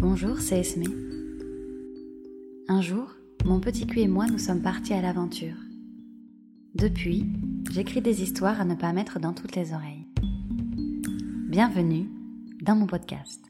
Bonjour, 0.00 0.38
c'est 0.38 0.60
Esme. 0.60 0.84
Un 2.68 2.80
jour, 2.80 3.16
mon 3.44 3.58
petit 3.58 3.84
cul 3.84 3.98
et 3.98 4.06
moi 4.06 4.26
nous 4.26 4.38
sommes 4.38 4.62
partis 4.62 4.94
à 4.94 5.02
l'aventure. 5.02 5.56
Depuis, 6.76 7.26
j'écris 7.72 8.00
des 8.00 8.22
histoires 8.22 8.60
à 8.60 8.64
ne 8.64 8.76
pas 8.76 8.92
mettre 8.92 9.18
dans 9.18 9.32
toutes 9.32 9.56
les 9.56 9.72
oreilles. 9.72 10.06
Bienvenue 11.48 12.08
dans 12.62 12.76
mon 12.76 12.86
podcast. 12.86 13.44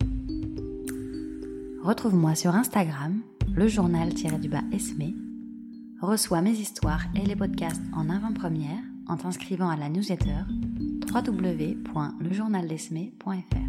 Retrouve-moi 1.82 2.34
sur 2.34 2.54
Instagram, 2.54 3.20
le 3.54 3.68
journal-du-bas 3.68 4.62
Esme. 4.72 5.12
Reçois 6.00 6.40
mes 6.40 6.52
histoires 6.52 7.04
et 7.14 7.26
les 7.26 7.36
podcasts 7.36 7.84
en 7.92 8.08
avant-première 8.08 8.82
en 9.06 9.18
t'inscrivant 9.18 9.68
à 9.68 9.76
la 9.76 9.90
newsletter 9.90 10.44
www.lejournaldesme.fr. 11.12 13.67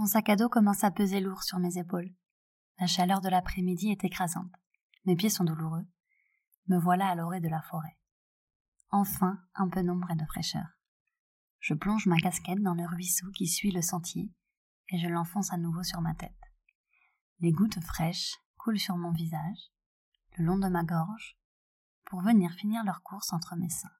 Mon 0.00 0.06
sac 0.06 0.30
à 0.30 0.36
dos 0.36 0.48
commence 0.48 0.82
à 0.82 0.90
peser 0.90 1.20
lourd 1.20 1.42
sur 1.42 1.58
mes 1.58 1.76
épaules. 1.76 2.10
La 2.78 2.86
chaleur 2.86 3.20
de 3.20 3.28
l'après-midi 3.28 3.90
est 3.90 4.02
écrasante. 4.02 4.50
Mes 5.04 5.14
pieds 5.14 5.28
sont 5.28 5.44
douloureux. 5.44 5.86
Me 6.68 6.78
voilà 6.78 7.10
à 7.10 7.14
l'orée 7.14 7.40
de 7.40 7.50
la 7.50 7.60
forêt. 7.60 7.98
Enfin, 8.88 9.38
un 9.54 9.68
peu 9.68 9.82
d'ombre 9.82 10.10
et 10.10 10.16
de 10.16 10.24
fraîcheur. 10.24 10.64
Je 11.58 11.74
plonge 11.74 12.06
ma 12.06 12.16
casquette 12.16 12.62
dans 12.62 12.72
le 12.72 12.86
ruisseau 12.86 13.30
qui 13.32 13.46
suit 13.46 13.72
le 13.72 13.82
sentier 13.82 14.32
et 14.88 14.98
je 14.98 15.06
l'enfonce 15.06 15.52
à 15.52 15.58
nouveau 15.58 15.82
sur 15.82 16.00
ma 16.00 16.14
tête. 16.14 16.32
Les 17.40 17.52
gouttes 17.52 17.84
fraîches 17.84 18.38
coulent 18.56 18.80
sur 18.80 18.96
mon 18.96 19.12
visage, 19.12 19.70
le 20.38 20.46
long 20.46 20.56
de 20.56 20.68
ma 20.68 20.82
gorge, 20.82 21.36
pour 22.06 22.22
venir 22.22 22.52
finir 22.52 22.84
leur 22.84 23.02
course 23.02 23.34
entre 23.34 23.54
mes 23.54 23.68
seins. 23.68 23.92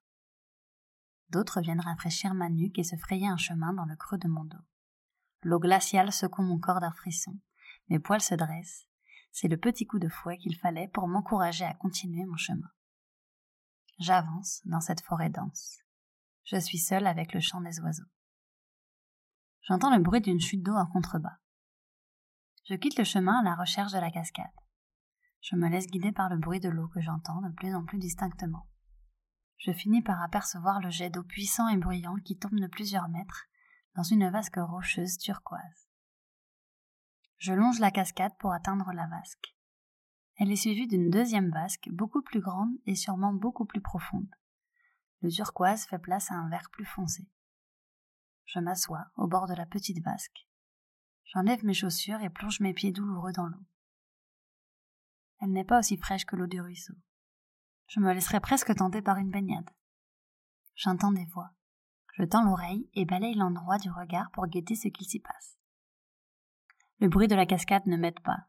D'autres 1.29 1.61
viennent 1.61 1.79
rafraîchir 1.79 2.33
ma 2.33 2.49
nuque 2.49 2.79
et 2.79 2.85
se 2.85 2.97
frayer 2.97 3.29
un 3.29 3.37
chemin 3.37 3.75
dans 3.75 3.85
le 3.85 3.97
creux 3.97 4.17
de 4.17 4.29
mon 4.29 4.47
dos. 4.47 4.65
L'eau 5.43 5.59
glaciale 5.59 6.13
secoue 6.13 6.43
mon 6.43 6.59
corps 6.59 6.81
d'un 6.81 6.93
frisson. 6.93 7.39
Mes 7.89 7.99
poils 7.99 8.21
se 8.21 8.35
dressent. 8.35 8.87
C'est 9.33 9.49
le 9.49 9.57
petit 9.57 9.87
coup 9.87 9.99
de 9.99 10.09
fouet 10.09 10.39
qu'il 10.39 10.57
fallait 10.57 10.89
pour 10.89 11.09
m'encourager 11.09 11.65
à 11.65 11.75
continuer 11.75 12.25
mon 12.25 12.37
chemin. 12.37 12.71
J'avance 13.99 14.61
dans 14.65 14.81
cette 14.81 15.03
forêt 15.03 15.31
dense. 15.31 15.79
Je 16.45 16.57
suis 16.57 16.79
seule 16.79 17.07
avec 17.07 17.33
le 17.33 17.41
chant 17.41 17.61
des 17.61 17.81
oiseaux. 17.81 18.09
J'entends 19.63 19.95
le 19.95 20.03
bruit 20.03 20.21
d'une 20.21 20.41
chute 20.41 20.63
d'eau 20.63 20.75
en 20.75 20.87
contrebas. 20.87 21.39
Je 22.65 22.75
quitte 22.75 22.99
le 22.99 23.05
chemin 23.05 23.41
à 23.41 23.45
la 23.45 23.55
recherche 23.55 23.93
de 23.93 23.99
la 23.99 24.11
cascade. 24.11 24.47
Je 25.41 25.57
me 25.57 25.69
laisse 25.69 25.87
guider 25.87 26.13
par 26.13 26.29
le 26.29 26.37
bruit 26.37 26.61
de 26.61 26.69
l'eau 26.69 26.89
que 26.89 27.01
j'entends 27.01 27.41
de 27.41 27.53
plus 27.53 27.75
en 27.75 27.85
plus 27.85 27.99
distinctement. 27.99 28.67
Je 29.59 29.73
finis 29.73 30.03
par 30.03 30.23
apercevoir 30.23 30.81
le 30.81 30.91
jet 30.91 31.11
d'eau 31.11 31.23
puissant 31.23 31.69
et 31.69 31.77
bruyant 31.77 32.17
qui 32.25 32.39
tombe 32.39 32.59
de 32.59 32.67
plusieurs 32.67 33.09
mètres 33.09 33.47
dans 33.95 34.03
une 34.03 34.29
vasque 34.31 34.57
rocheuse 34.57 35.19
turquoise. 35.19 35.89
Je 37.39 37.53
longe 37.53 37.81
la 37.81 37.91
cascade 37.91 38.37
pour 38.39 38.53
atteindre 38.53 38.93
la 38.93 39.07
vasque. 39.07 39.55
Elle 40.37 40.53
est 40.53 40.57
suivie 40.57 40.87
d'une 40.87 41.11
deuxième 41.11 41.51
vasque 41.51 41.89
beaucoup 41.91 42.23
plus 42.23 42.41
grande 42.41 42.73
et 42.87 42.95
sûrement 42.95 43.33
beaucoup 43.33 43.65
plus 43.65 43.81
profonde. 43.81 44.31
Le 45.23 45.31
turquoise 45.31 45.85
fait 45.85 45.99
place 45.99 46.31
à 46.31 46.35
un 46.35 46.49
vert 46.49 46.71
plus 46.71 46.85
foncé. 46.85 47.29
Je 48.47 48.59
m'assois 48.59 49.07
au 49.17 49.27
bord 49.27 49.47
de 49.47 49.55
la 49.55 49.67
petite 49.67 50.03
vasque. 50.03 50.47
J'enlève 51.25 51.65
mes 51.65 51.75
chaussures 51.75 52.21
et 52.23 52.31
plonge 52.31 52.61
mes 52.61 52.75
pieds 52.75 52.93
douloureux 52.93 53.33
dans 53.33 53.47
l'eau. 53.47 53.65
Elle 55.41 55.53
n'est 55.53 55.65
pas 55.65 55.79
aussi 55.79 55.97
fraîche 55.97 56.25
que 56.25 56.37
l'eau 56.37 56.47
du 56.47 56.61
ruisseau. 56.61 56.95
Je 57.89 58.01
me 58.01 58.13
laisserai 58.13 58.41
presque 58.41 58.75
tenter 58.75 59.03
par 59.03 59.19
une 59.19 59.31
baignade. 59.31 59.71
J'entends 60.75 61.13
des 61.13 61.25
voix. 61.27 61.51
Je 62.15 62.25
tends 62.25 62.45
l'oreille 62.45 62.89
et 62.95 63.05
balaye 63.05 63.35
l'endroit 63.35 63.79
du 63.79 63.91
regard 63.91 64.31
pour 64.33 64.47
guetter 64.47 64.75
ce 64.75 64.89
qu'il 64.89 65.07
s'y 65.07 65.21
passe. 65.21 65.59
Le 66.99 67.09
bruit 67.09 67.29
de 67.29 67.35
la 67.35 67.47
cascade 67.47 67.87
ne 67.87 67.97
m'aide 67.97 68.21
pas. 68.21 68.47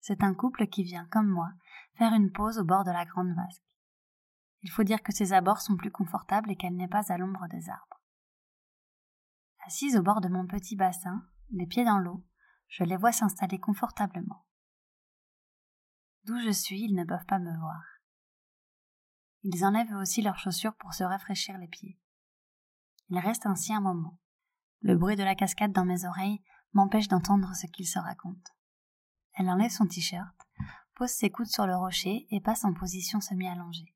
C'est 0.00 0.22
un 0.22 0.34
couple 0.34 0.68
qui 0.68 0.84
vient, 0.84 1.06
comme 1.06 1.28
moi, 1.28 1.50
faire 1.94 2.12
une 2.12 2.30
pause 2.30 2.58
au 2.58 2.64
bord 2.64 2.84
de 2.84 2.92
la 2.92 3.04
grande 3.04 3.34
vasque. 3.34 3.62
Il 4.62 4.70
faut 4.70 4.84
dire 4.84 5.02
que 5.02 5.12
ses 5.12 5.32
abords 5.32 5.60
sont 5.60 5.76
plus 5.76 5.90
confortables 5.90 6.50
et 6.50 6.56
qu'elle 6.56 6.76
n'est 6.76 6.88
pas 6.88 7.12
à 7.12 7.18
l'ombre 7.18 7.48
des 7.48 7.68
arbres. 7.68 8.02
Assise 9.66 9.96
au 9.96 10.02
bord 10.02 10.20
de 10.20 10.28
mon 10.28 10.46
petit 10.46 10.76
bassin, 10.76 11.26
les 11.50 11.66
pieds 11.66 11.84
dans 11.84 11.98
l'eau, 11.98 12.24
je 12.68 12.84
les 12.84 12.96
vois 12.96 13.12
s'installer 13.12 13.58
confortablement. 13.58 14.44
D'où 16.24 16.38
je 16.40 16.50
suis, 16.50 16.82
ils 16.82 16.94
ne 16.94 17.04
peuvent 17.04 17.26
pas 17.26 17.38
me 17.38 17.56
voir. 17.58 17.82
Ils 19.42 19.64
enlèvent 19.64 19.94
aussi 19.94 20.22
leurs 20.22 20.38
chaussures 20.38 20.74
pour 20.74 20.94
se 20.94 21.04
rafraîchir 21.04 21.58
les 21.58 21.68
pieds. 21.68 21.98
Il 23.08 23.18
reste 23.18 23.46
ainsi 23.46 23.72
un 23.72 23.80
moment. 23.80 24.18
Le 24.80 24.96
bruit 24.96 25.16
de 25.16 25.22
la 25.22 25.34
cascade 25.34 25.72
dans 25.72 25.84
mes 25.84 26.04
oreilles 26.04 26.42
m'empêche 26.72 27.08
d'entendre 27.08 27.54
ce 27.54 27.66
qu'ils 27.66 27.86
se 27.86 27.98
racontent. 27.98 28.52
Elle 29.34 29.48
enlève 29.48 29.70
son 29.70 29.86
t-shirt, 29.86 30.34
pose 30.94 31.10
ses 31.10 31.30
coudes 31.30 31.46
sur 31.46 31.66
le 31.66 31.76
rocher 31.76 32.26
et 32.30 32.40
passe 32.40 32.64
en 32.64 32.72
position 32.72 33.20
semi-allongée. 33.20 33.94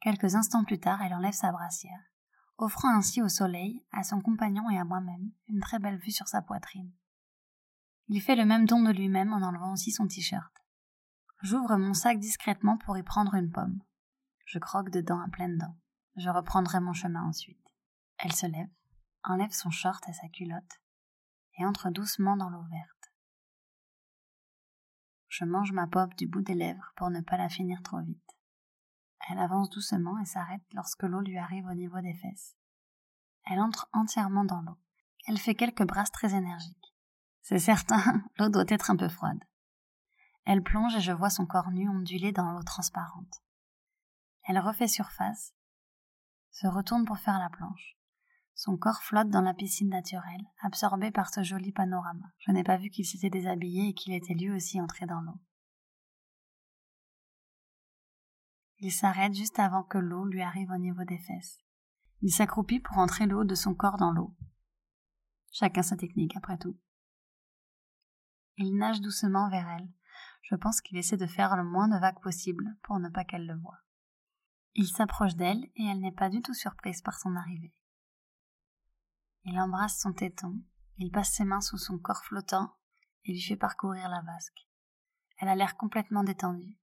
Quelques 0.00 0.34
instants 0.34 0.64
plus 0.64 0.78
tard, 0.78 1.02
elle 1.02 1.14
enlève 1.14 1.32
sa 1.32 1.50
brassière, 1.50 2.00
offrant 2.56 2.94
ainsi 2.94 3.22
au 3.22 3.28
soleil, 3.28 3.84
à 3.92 4.04
son 4.04 4.20
compagnon 4.20 4.70
et 4.70 4.78
à 4.78 4.84
moi-même 4.84 5.32
une 5.48 5.60
très 5.60 5.78
belle 5.78 5.98
vue 5.98 6.12
sur 6.12 6.28
sa 6.28 6.42
poitrine. 6.42 6.92
Il 8.08 8.22
fait 8.22 8.36
le 8.36 8.44
même 8.44 8.66
don 8.66 8.82
de 8.82 8.92
lui-même 8.92 9.32
en 9.32 9.42
enlevant 9.42 9.72
aussi 9.72 9.90
son 9.90 10.06
t-shirt. 10.06 10.52
J'ouvre 11.42 11.76
mon 11.76 11.94
sac 11.94 12.18
discrètement 12.18 12.78
pour 12.78 12.96
y 12.96 13.02
prendre 13.02 13.34
une 13.34 13.50
pomme. 13.50 13.80
Je 14.44 14.58
croque 14.58 14.90
dedans 14.90 15.20
à 15.20 15.28
pleines 15.28 15.58
dents. 15.58 15.76
Je 16.18 16.30
reprendrai 16.30 16.80
mon 16.80 16.94
chemin 16.94 17.22
ensuite. 17.22 17.64
Elle 18.18 18.32
se 18.32 18.46
lève, 18.46 18.70
enlève 19.22 19.52
son 19.52 19.70
short 19.70 20.02
et 20.08 20.12
sa 20.12 20.28
culotte, 20.28 20.80
et 21.56 21.64
entre 21.64 21.90
doucement 21.90 22.36
dans 22.36 22.50
l'eau 22.50 22.64
verte. 22.72 23.12
Je 25.28 25.44
mange 25.44 25.70
ma 25.70 25.86
pop 25.86 26.12
du 26.16 26.26
bout 26.26 26.40
des 26.42 26.56
lèvres 26.56 26.92
pour 26.96 27.10
ne 27.10 27.20
pas 27.20 27.36
la 27.36 27.48
finir 27.48 27.84
trop 27.84 28.00
vite. 28.00 28.36
Elle 29.30 29.38
avance 29.38 29.70
doucement 29.70 30.18
et 30.18 30.24
s'arrête 30.24 30.64
lorsque 30.72 31.04
l'eau 31.04 31.20
lui 31.20 31.38
arrive 31.38 31.66
au 31.66 31.74
niveau 31.74 32.00
des 32.00 32.14
fesses. 32.14 32.56
Elle 33.44 33.60
entre 33.60 33.88
entièrement 33.92 34.44
dans 34.44 34.62
l'eau. 34.62 34.76
Elle 35.28 35.38
fait 35.38 35.54
quelques 35.54 35.86
brasses 35.86 36.10
très 36.10 36.34
énergiques. 36.34 36.96
C'est 37.42 37.60
certain, 37.60 38.24
l'eau 38.38 38.48
doit 38.48 38.64
être 38.66 38.90
un 38.90 38.96
peu 38.96 39.08
froide. 39.08 39.44
Elle 40.46 40.64
plonge 40.64 40.96
et 40.96 41.00
je 41.00 41.12
vois 41.12 41.30
son 41.30 41.46
corps 41.46 41.70
nu 41.70 41.88
onduler 41.88 42.32
dans 42.32 42.50
l'eau 42.50 42.64
transparente. 42.64 43.40
Elle 44.42 44.58
refait 44.58 44.88
surface 44.88 45.54
se 46.50 46.66
retourne 46.66 47.04
pour 47.04 47.18
faire 47.18 47.38
la 47.38 47.50
planche. 47.50 47.96
Son 48.54 48.76
corps 48.76 49.02
flotte 49.02 49.28
dans 49.28 49.42
la 49.42 49.54
piscine 49.54 49.88
naturelle, 49.88 50.44
absorbé 50.62 51.10
par 51.10 51.32
ce 51.32 51.44
joli 51.44 51.70
panorama. 51.70 52.26
Je 52.38 52.50
n'ai 52.50 52.64
pas 52.64 52.76
vu 52.76 52.90
qu'il 52.90 53.06
s'était 53.06 53.30
déshabillé 53.30 53.88
et 53.88 53.94
qu'il 53.94 54.12
était 54.12 54.34
lui 54.34 54.50
aussi 54.50 54.80
entré 54.80 55.06
dans 55.06 55.20
l'eau. 55.20 55.38
Il 58.80 58.92
s'arrête 58.92 59.34
juste 59.34 59.58
avant 59.58 59.82
que 59.82 59.98
l'eau 59.98 60.24
lui 60.24 60.42
arrive 60.42 60.70
au 60.70 60.76
niveau 60.76 61.04
des 61.04 61.18
fesses. 61.18 61.60
Il 62.20 62.32
s'accroupit 62.32 62.80
pour 62.80 62.98
entrer 62.98 63.26
le 63.26 63.36
haut 63.36 63.44
de 63.44 63.54
son 63.54 63.74
corps 63.74 63.96
dans 63.96 64.12
l'eau. 64.12 64.34
Chacun 65.52 65.82
sa 65.82 65.96
technique, 65.96 66.36
après 66.36 66.58
tout. 66.58 66.76
Il 68.56 68.76
nage 68.76 69.00
doucement 69.00 69.48
vers 69.50 69.68
elle. 69.68 69.88
Je 70.42 70.56
pense 70.56 70.80
qu'il 70.80 70.98
essaie 70.98 71.16
de 71.16 71.26
faire 71.26 71.56
le 71.56 71.64
moins 71.64 71.88
de 71.88 71.98
vagues 71.98 72.20
possible 72.20 72.76
pour 72.82 72.98
ne 72.98 73.08
pas 73.08 73.24
qu'elle 73.24 73.46
le 73.46 73.56
voie. 73.56 73.78
Il 74.80 74.86
s'approche 74.86 75.34
d'elle 75.34 75.64
et 75.74 75.86
elle 75.86 75.98
n'est 75.98 76.12
pas 76.12 76.28
du 76.28 76.40
tout 76.40 76.54
surprise 76.54 77.02
par 77.02 77.18
son 77.18 77.34
arrivée. 77.34 77.74
Il 79.42 79.58
embrasse 79.58 79.98
son 79.98 80.12
téton, 80.12 80.62
il 80.98 81.10
passe 81.10 81.32
ses 81.32 81.44
mains 81.44 81.60
sous 81.60 81.78
son 81.78 81.98
corps 81.98 82.24
flottant 82.24 82.76
et 83.24 83.32
lui 83.32 83.42
fait 83.42 83.56
parcourir 83.56 84.08
la 84.08 84.22
vasque. 84.22 84.68
Elle 85.38 85.48
a 85.48 85.56
l'air 85.56 85.76
complètement 85.76 86.22
détendue. 86.22 86.78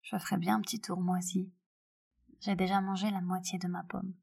Je 0.00 0.16
ferai 0.16 0.38
bien 0.38 0.56
un 0.56 0.62
petit 0.62 0.80
tour 0.80 1.02
moi 1.02 1.18
aussi. 1.18 1.52
J'ai 2.40 2.56
déjà 2.56 2.80
mangé 2.80 3.10
la 3.10 3.20
moitié 3.20 3.58
de 3.58 3.68
ma 3.68 3.82
pomme. 3.82 4.14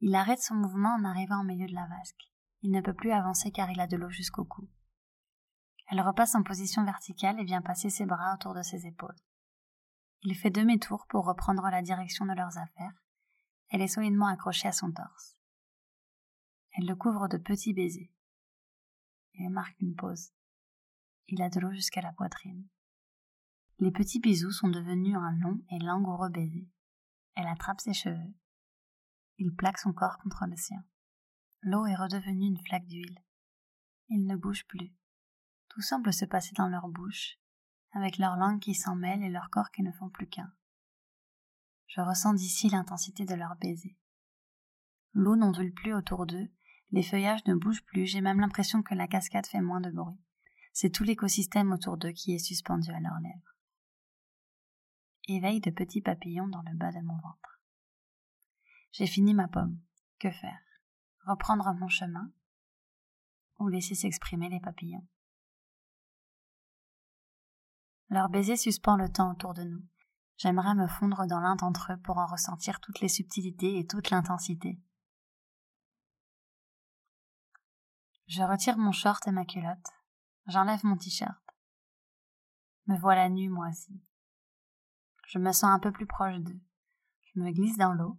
Il 0.00 0.12
arrête 0.16 0.42
son 0.42 0.56
mouvement 0.56 0.96
en 0.98 1.04
arrivant 1.04 1.42
au 1.42 1.44
milieu 1.44 1.68
de 1.68 1.74
la 1.74 1.86
vasque. 1.86 2.32
Il 2.62 2.72
ne 2.72 2.80
peut 2.80 2.94
plus 2.94 3.12
avancer 3.12 3.52
car 3.52 3.70
il 3.70 3.78
a 3.78 3.86
de 3.86 3.96
l'eau 3.96 4.10
jusqu'au 4.10 4.44
cou. 4.44 4.68
Elle 5.86 6.00
repasse 6.00 6.34
en 6.34 6.42
position 6.42 6.84
verticale 6.84 7.38
et 7.38 7.44
vient 7.44 7.62
passer 7.62 7.90
ses 7.90 8.06
bras 8.06 8.34
autour 8.34 8.54
de 8.54 8.62
ses 8.62 8.88
épaules. 8.88 9.14
Il 10.28 10.34
fait 10.34 10.50
demi-tour 10.50 11.06
pour 11.08 11.24
reprendre 11.24 11.70
la 11.70 11.82
direction 11.82 12.26
de 12.26 12.32
leurs 12.32 12.58
affaires. 12.58 13.00
Elle 13.68 13.80
est 13.80 13.86
solidement 13.86 14.26
accrochée 14.26 14.66
à 14.66 14.72
son 14.72 14.90
torse. 14.90 15.38
Elle 16.72 16.88
le 16.88 16.96
couvre 16.96 17.28
de 17.28 17.38
petits 17.38 17.72
baisers. 17.72 18.12
Il 19.34 19.48
marque 19.50 19.80
une 19.80 19.94
pause. 19.94 20.32
Il 21.28 21.40
a 21.42 21.48
de 21.48 21.60
l'eau 21.60 21.70
jusqu'à 21.70 22.00
la 22.00 22.10
poitrine. 22.10 22.66
Les 23.78 23.92
petits 23.92 24.18
bisous 24.18 24.50
sont 24.50 24.66
devenus 24.66 25.14
un 25.14 25.30
long 25.38 25.60
et 25.70 25.78
langoureux 25.78 26.30
baiser. 26.30 26.68
Elle 27.36 27.46
attrape 27.46 27.80
ses 27.80 27.94
cheveux. 27.94 28.34
Il 29.38 29.54
plaque 29.54 29.78
son 29.78 29.92
corps 29.92 30.18
contre 30.18 30.44
le 30.48 30.56
sien. 30.56 30.84
L'eau 31.62 31.86
est 31.86 31.94
redevenue 31.94 32.48
une 32.48 32.64
flaque 32.66 32.88
d'huile. 32.88 33.22
Il 34.08 34.26
ne 34.26 34.34
bouge 34.34 34.66
plus. 34.66 34.92
Tout 35.68 35.82
semble 35.82 36.12
se 36.12 36.24
passer 36.24 36.52
dans 36.56 36.68
leur 36.68 36.88
bouche, 36.88 37.38
avec 37.96 38.18
leurs 38.18 38.36
langues 38.36 38.60
qui 38.60 38.74
s'en 38.74 38.94
mêlent 38.94 39.22
et 39.22 39.30
leurs 39.30 39.48
corps 39.48 39.70
qui 39.70 39.82
ne 39.82 39.90
font 39.90 40.10
plus 40.10 40.26
qu'un. 40.26 40.52
Je 41.86 42.02
ressens 42.02 42.34
d'ici 42.34 42.68
l'intensité 42.68 43.24
de 43.24 43.34
leurs 43.34 43.56
baisers. 43.56 43.96
L'eau 45.14 45.34
n'ondule 45.34 45.72
plus 45.72 45.94
autour 45.94 46.26
d'eux, 46.26 46.50
les 46.92 47.02
feuillages 47.02 47.44
ne 47.46 47.54
bougent 47.54 47.84
plus, 47.86 48.06
j'ai 48.06 48.20
même 48.20 48.40
l'impression 48.40 48.82
que 48.82 48.94
la 48.94 49.08
cascade 49.08 49.46
fait 49.46 49.62
moins 49.62 49.80
de 49.80 49.90
bruit. 49.90 50.20
C'est 50.74 50.90
tout 50.90 51.04
l'écosystème 51.04 51.72
autour 51.72 51.96
d'eux 51.96 52.12
qui 52.12 52.34
est 52.34 52.38
suspendu 52.38 52.90
à 52.90 53.00
leurs 53.00 53.18
lèvres. 53.20 53.56
Éveil 55.28 55.60
de 55.60 55.70
petits 55.70 56.02
papillons 56.02 56.48
dans 56.48 56.62
le 56.62 56.76
bas 56.76 56.92
de 56.92 57.00
mon 57.00 57.16
ventre. 57.16 57.60
J'ai 58.92 59.06
fini 59.06 59.32
ma 59.32 59.48
pomme. 59.48 59.80
Que 60.18 60.30
faire? 60.30 60.60
Reprendre 61.24 61.72
mon 61.74 61.88
chemin? 61.88 62.30
Ou 63.58 63.68
laisser 63.68 63.94
s'exprimer 63.94 64.50
les 64.50 64.60
papillons? 64.60 65.06
Leur 68.08 68.28
baiser 68.28 68.56
suspend 68.56 68.96
le 68.96 69.10
temps 69.10 69.32
autour 69.32 69.54
de 69.54 69.62
nous. 69.62 69.82
J'aimerais 70.36 70.74
me 70.74 70.86
fondre 70.86 71.26
dans 71.26 71.40
l'un 71.40 71.56
d'entre 71.56 71.92
eux 71.92 71.96
pour 71.96 72.18
en 72.18 72.26
ressentir 72.26 72.80
toutes 72.80 73.00
les 73.00 73.08
subtilités 73.08 73.78
et 73.78 73.86
toute 73.86 74.10
l'intensité. 74.10 74.78
Je 78.26 78.42
retire 78.42 78.76
mon 78.76 78.92
short 78.92 79.26
et 79.26 79.32
ma 79.32 79.44
culotte. 79.44 79.88
J'enlève 80.46 80.84
mon 80.84 80.96
t-shirt. 80.96 81.40
Me 82.86 82.96
voilà 82.98 83.28
nue 83.28 83.48
moi 83.48 83.68
aussi. 83.68 84.00
Je 85.28 85.38
me 85.38 85.52
sens 85.52 85.70
un 85.70 85.78
peu 85.78 85.90
plus 85.90 86.06
proche 86.06 86.38
d'eux. 86.38 86.60
Je 87.24 87.40
me 87.40 87.50
glisse 87.50 87.76
dans 87.76 87.92
l'eau. 87.92 88.18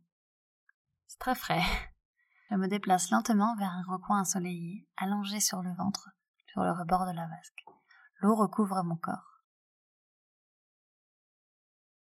C'est 1.08 1.20
très 1.20 1.36
frais. 1.36 1.64
Je 2.50 2.56
me 2.56 2.68
déplace 2.68 3.12
lentement 3.12 3.56
vers 3.58 3.72
un 3.72 3.84
recoin 3.84 4.22
ensoleillé, 4.22 4.88
allongé 4.96 5.40
sur 5.40 5.62
le 5.62 5.74
ventre, 5.74 6.10
sur 6.48 6.64
le 6.64 6.72
rebord 6.72 7.06
de 7.06 7.12
la 7.12 7.28
vasque. 7.28 7.66
L'eau 8.22 8.36
recouvre 8.36 8.82
mon 8.84 8.96
corps. 8.96 9.27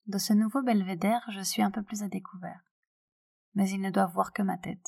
De 0.07 0.19
ce 0.19 0.33
nouveau 0.33 0.63
belvédère, 0.63 1.25
je 1.31 1.41
suis 1.41 1.63
un 1.63 1.71
peu 1.71 1.83
plus 1.83 2.03
à 2.03 2.09
découvert. 2.09 2.61
Mais 3.55 3.71
ils 3.71 3.81
ne 3.81 3.91
doivent 3.91 4.13
voir 4.13 4.33
que 4.33 4.43
ma 4.43 4.59
tête. 4.59 4.87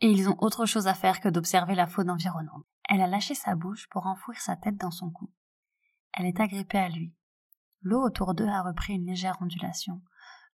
Et 0.00 0.10
ils 0.10 0.28
ont 0.28 0.36
autre 0.40 0.66
chose 0.66 0.88
à 0.88 0.94
faire 0.94 1.20
que 1.20 1.28
d'observer 1.28 1.74
la 1.74 1.86
faune 1.86 2.10
environnante. 2.10 2.66
Elle 2.88 3.00
a 3.00 3.06
lâché 3.06 3.34
sa 3.34 3.54
bouche 3.54 3.88
pour 3.88 4.06
enfouir 4.06 4.40
sa 4.40 4.56
tête 4.56 4.76
dans 4.76 4.90
son 4.90 5.10
cou. 5.10 5.32
Elle 6.12 6.26
est 6.26 6.40
agrippée 6.40 6.78
à 6.78 6.88
lui. 6.88 7.14
L'eau 7.82 8.02
autour 8.02 8.34
d'eux 8.34 8.48
a 8.48 8.62
repris 8.62 8.94
une 8.94 9.06
légère 9.06 9.40
ondulation. 9.40 10.02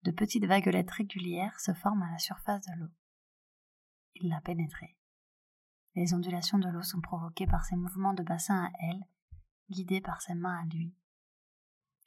De 0.02 0.10
petites 0.10 0.44
vaguelettes 0.44 0.90
régulières 0.90 1.58
se 1.58 1.72
forment 1.72 2.02
à 2.02 2.10
la 2.10 2.18
surface 2.18 2.66
de 2.66 2.80
l'eau. 2.80 2.90
Il 4.14 4.28
l'a 4.28 4.40
pénétrée. 4.40 4.96
Les 5.94 6.12
ondulations 6.14 6.58
de 6.58 6.68
l'eau 6.68 6.82
sont 6.82 7.00
provoquées 7.00 7.46
par 7.46 7.64
ses 7.64 7.76
mouvements 7.76 8.14
de 8.14 8.22
bassin 8.22 8.64
à 8.64 8.70
elle, 8.80 9.04
guidés 9.70 10.00
par 10.00 10.20
ses 10.20 10.34
mains 10.34 10.62
à 10.62 10.66
lui. 10.66 10.94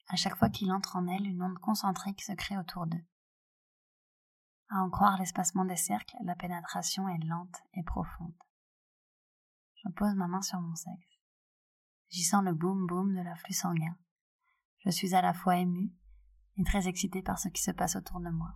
À 0.08 0.16
chaque 0.16 0.36
fois 0.36 0.50
qu'il 0.50 0.72
entre 0.72 0.96
en 0.98 1.08
elle, 1.08 1.26
une 1.26 1.42
onde 1.42 1.58
concentrique 1.58 2.22
se 2.22 2.34
crée 2.34 2.58
autour 2.58 2.86
d'eux. 2.86 3.04
À 4.70 4.82
en 4.82 4.90
croire 4.90 5.18
l'espacement 5.18 5.66
des 5.66 5.76
cercles, 5.76 6.16
la 6.24 6.36
pénétration 6.36 7.08
est 7.10 7.24
lente 7.24 7.62
et 7.74 7.84
profonde. 7.84 8.36
Je 9.76 9.90
pose 9.90 10.16
ma 10.16 10.28
main 10.28 10.42
sur 10.42 10.60
mon 10.60 10.76
sexe. 10.76 11.20
J'y 12.10 12.24
sens 12.24 12.44
le 12.44 12.54
boum 12.54 12.86
boum 12.88 13.16
de 13.16 13.22
l'afflux 13.22 13.54
sanguin. 13.54 13.98
Je 14.80 14.90
suis 14.90 15.16
à 15.16 15.22
la 15.22 15.34
fois 15.34 15.58
émue 15.58 15.92
et 16.58 16.64
très 16.64 16.88
excitée 16.88 17.22
par 17.22 17.40
ce 17.40 17.50
qui 17.50 17.62
se 17.62 17.72
passe 17.72 17.96
autour 17.96 18.20
de 18.20 18.30
moi. 18.30 18.56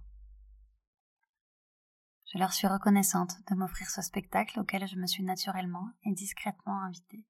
Je 2.31 2.38
leur 2.38 2.54
suis 2.54 2.68
reconnaissante 2.68 3.38
de 3.50 3.56
m'offrir 3.56 3.90
ce 3.90 4.04
spectacle 4.04 4.60
auquel 4.60 4.88
je 4.88 4.98
me 4.98 5.07
suis 5.07 5.24
naturellement 5.24 5.90
et 6.04 6.13
discrètement 6.13 6.81
invitée. 6.84 7.25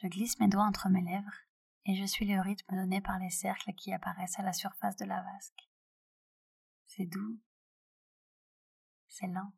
Je 0.00 0.06
glisse 0.06 0.38
mes 0.38 0.48
doigts 0.48 0.64
entre 0.64 0.88
mes 0.88 1.02
lèvres 1.02 1.34
et 1.86 1.96
je 1.96 2.04
suis 2.04 2.26
le 2.26 2.40
rythme 2.40 2.76
donné 2.76 3.00
par 3.00 3.18
les 3.18 3.30
cercles 3.30 3.72
qui 3.74 3.92
apparaissent 3.92 4.38
à 4.38 4.42
la 4.42 4.52
surface 4.52 4.96
de 4.96 5.04
la 5.04 5.22
vasque. 5.22 5.68
C'est 6.86 7.06
doux, 7.06 7.40
c'est 9.08 9.26
lent. 9.26 9.52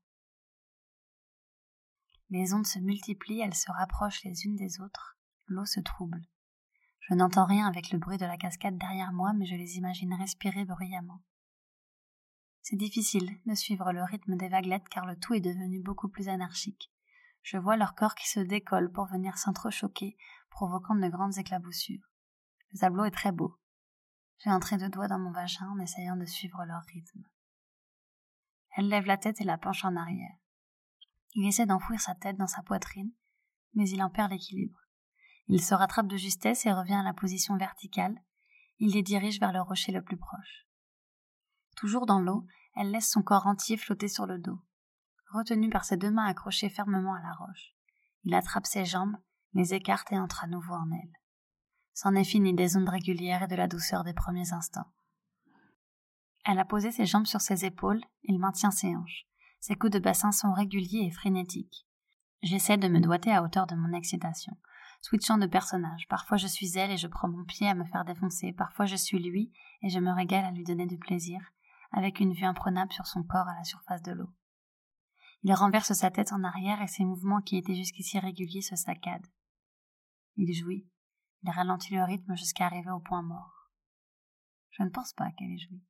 Les 2.31 2.55
ondes 2.55 2.67
se 2.67 2.79
multiplient, 2.79 3.41
elles 3.41 3.55
se 3.55 3.71
rapprochent 3.71 4.25
les 4.25 4.47
unes 4.47 4.57
des 4.57 4.81
autres, 4.81 5.19
l'eau 5.47 5.67
se 5.67 5.81
trouble. 5.81 6.25
Je 7.01 7.15
n'entends 7.15 7.45
rien 7.45 7.67
avec 7.67 7.91
le 7.91 7.99
bruit 7.99 8.17
de 8.17 8.25
la 8.25 8.39
cascade 8.39 8.79
derrière 8.79 9.13
moi, 9.13 9.35
mais 9.35 9.45
je 9.45 9.57
les 9.57 9.77
imagine 9.77 10.15
respirer 10.15 10.65
bruyamment. 10.65 11.23
C'est 12.63 12.77
difficile 12.77 13.39
de 13.45 13.55
suivre 13.55 13.93
le 13.93 14.03
rythme 14.03 14.37
des 14.37 14.49
vaguelettes 14.49 14.89
car 14.89 15.05
le 15.05 15.19
tout 15.19 15.35
est 15.35 15.41
devenu 15.41 15.83
beaucoup 15.83 16.09
plus 16.09 16.29
anarchique. 16.29 16.91
Je 17.43 17.59
vois 17.59 17.77
leur 17.77 17.95
corps 17.95 18.15
qui 18.15 18.27
se 18.27 18.41
décolle 18.41 18.91
pour 18.91 19.05
venir 19.05 19.37
s'entrechoquer, 19.37 20.17
provoquant 20.49 20.95
de 20.95 21.09
grandes 21.09 21.37
éclaboussures. 21.37 22.14
Le 22.75 22.81
tableau 22.81 23.05
est 23.05 23.13
très 23.13 23.31
beau. 23.31 23.57
J'ai 24.39 24.51
entré 24.51 24.77
deux 24.77 24.89
doigts 24.89 25.07
dans 25.07 25.21
mon 25.21 25.31
vagin 25.31 25.69
en 25.69 25.79
essayant 25.79 26.17
de 26.17 26.25
suivre 26.25 26.65
leur 26.65 26.83
rythme. 26.93 27.23
Elle 28.77 28.89
lève 28.89 29.07
la 29.07 29.17
tête 29.17 29.41
et 29.41 29.45
la 29.45 29.59
penche 29.59 29.85
en 29.85 29.95
arrière. 29.95 30.37
Il 31.35 31.47
essaie 31.47 31.67
d'enfouir 31.67 32.01
sa 32.01 32.17
tête 32.17 32.37
dans 32.37 32.49
sa 32.49 32.63
poitrine, 32.63 33.13
mais 33.75 33.89
il 33.89 34.03
en 34.03 34.11
perd 34.11 34.33
l'équilibre. 34.33 34.77
Il 35.47 35.63
se 35.63 35.73
rattrape 35.73 36.09
de 36.09 36.17
justesse 36.17 36.67
et 36.67 36.73
revient 36.73 36.95
à 36.95 37.05
la 37.05 37.13
position 37.13 37.57
verticale. 37.57 38.21
Il 38.81 38.93
les 38.93 39.05
dirige 39.05 39.39
vers 39.39 39.53
le 39.53 39.63
rocher 39.63 39.93
le 39.93 40.03
plus 40.03 40.17
proche. 40.17 40.67
Toujours 41.77 42.07
dans 42.07 42.21
l'eau, 42.21 42.45
elle 42.75 42.91
laisse 42.91 43.09
son 43.09 43.23
corps 43.23 43.47
entier 43.47 43.77
flotter 43.77 44.09
sur 44.09 44.27
le 44.27 44.41
dos. 44.41 44.59
Retenu 45.31 45.71
par 45.71 45.85
ses 45.85 45.97
deux 45.97 46.11
mains 46.11 46.27
accrochées 46.27 46.71
fermement 46.71 47.15
à 47.15 47.23
la 47.23 47.35
roche, 47.35 47.73
il 48.25 48.35
attrape 48.35 48.67
ses 48.67 48.85
jambes, 48.85 49.17
les 49.53 49.75
écarte 49.75 50.11
et 50.11 50.19
entre 50.19 50.43
à 50.43 50.49
nouveau 50.49 50.75
en 50.75 50.91
elle. 50.91 51.13
C'en 51.95 52.15
est 52.15 52.25
fini 52.25 52.53
des 52.53 52.77
ondes 52.77 52.89
régulières 52.89 53.45
et 53.45 53.49
de 53.49 53.57
la 53.57 53.69
douceur 53.69 54.05
des 54.05 54.13
premiers 54.13 54.53
instants. 54.53 54.93
Elle 56.45 56.59
a 56.59 56.65
posé 56.65 56.91
ses 56.91 57.07
jambes 57.07 57.27
sur 57.27 57.41
ses 57.41 57.65
épaules, 57.65 58.03
il 58.25 58.39
maintient 58.39 58.71
ses 58.71 58.95
hanches. 58.95 59.27
Ses 59.61 59.77
coups 59.77 59.93
de 59.93 59.99
bassin 59.99 60.33
sont 60.33 60.53
réguliers 60.53 61.07
et 61.07 61.11
frénétiques. 61.11 61.87
J'essaie 62.43 62.77
de 62.77 62.89
me 62.89 63.01
doiter 63.01 63.33
à 63.33 63.43
hauteur 63.43 63.67
de 63.67 63.75
mon 63.75 63.95
excitation 63.95 64.55
switchant 65.05 65.37
de 65.37 65.47
personnage. 65.47 66.07
Parfois 66.09 66.39
je 66.39 66.47
suis 66.47 66.79
elle 66.79 66.91
et 66.91 66.97
je 66.97 67.07
prends 67.07 67.29
mon 67.29 67.45
pied 67.45 67.69
à 67.69 67.75
me 67.75 67.85
faire 67.85 68.07
défoncer, 68.07 68.53
parfois 68.53 68.87
je 68.87 68.97
suis 68.97 69.19
lui 69.19 69.53
et 69.83 69.91
je 69.91 69.99
me 69.99 70.11
régale 70.11 70.47
à 70.47 70.51
lui 70.51 70.65
donner 70.65 70.87
du 70.87 70.99
plaisir, 70.99 71.41
avec 71.93 72.21
une 72.21 72.33
vue 72.33 72.47
imprenable 72.47 72.93
sur 72.93 73.07
son 73.07 73.23
corps 73.23 73.47
à 73.47 73.55
la 73.55 73.65
surface 73.65 74.03
de 74.03 74.13
l'eau. 74.13 74.31
Il 75.43 75.53
renverse 75.53 75.93
sa 75.93 76.11
tête 76.11 76.33
en 76.33 76.43
arrière 76.43 76.81
et 76.81 76.87
ses 76.87 77.05
mouvements 77.05 77.43
qui 77.43 77.59
étaient 77.59 77.75
jusqu'ici 77.75 78.19
réguliers 78.19 78.63
se 78.63 78.77
saccadent. 78.77 79.27
Il 80.37 80.55
jouit. 80.55 80.87
Il 81.45 81.51
ralentit 81.51 81.95
le 81.95 82.03
rythme 82.03 82.35
jusqu'à 82.37 82.65
arriver 82.65 82.91
au 82.91 83.01
point 83.01 83.23
mort. 83.23 83.71
Je 84.71 84.83
ne 84.83 84.89
pense 84.89 85.13
pas 85.13 85.31
qu'elle 85.33 85.53
ait 85.53 85.59
joui. 85.59 85.85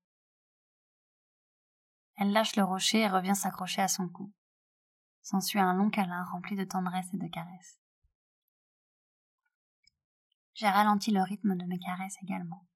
Elle 2.17 2.33
lâche 2.33 2.57
le 2.57 2.65
rocher 2.65 3.01
et 3.03 3.09
revient 3.09 3.37
s'accrocher 3.37 3.81
à 3.81 3.89
son 3.89 4.09
cou. 4.09 4.33
S'ensuit 5.23 5.61
un 5.61 5.73
long 5.73 5.91
câlin 5.91 6.25
rempli 6.25 6.57
de 6.57 6.65
tendresse 6.65 7.07
et 7.15 7.19
de 7.19 7.29
caresses. 7.29 7.79
J'ai 10.55 10.69
ralenti 10.69 11.13
le 11.13 11.23
rythme 11.23 11.57
de 11.57 11.65
mes 11.67 11.79
caresses 11.79 12.19
également. 12.23 12.67